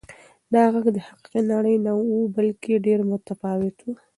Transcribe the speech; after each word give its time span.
دا 0.53 0.61
غږ 0.73 0.85
د 0.95 0.97
حقیقي 1.07 1.41
نړۍ 1.51 1.75
نه 1.85 1.91
و 1.97 2.17
بلکې 2.35 2.83
ډېر 2.85 2.99
متفاوت 3.11 3.77
و. 3.83 3.87